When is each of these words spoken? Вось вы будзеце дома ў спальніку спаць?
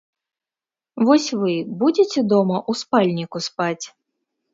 Вось 1.09 1.27
вы 1.41 1.53
будзеце 1.83 2.19
дома 2.31 2.57
ў 2.69 2.81
спальніку 2.81 3.37
спаць? 3.49 3.85